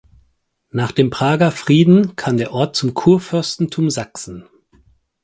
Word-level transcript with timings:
Nach 0.71 0.91
dem 0.91 1.11
Prager 1.11 1.51
Frieden 1.51 2.15
kam 2.15 2.37
der 2.37 2.53
Ort 2.53 2.75
zum 2.75 2.95
Kurfürstentum 2.95 3.91
Sachsen. 3.91 4.49